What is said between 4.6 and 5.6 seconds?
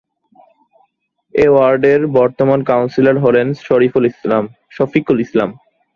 Shafiqul Islam.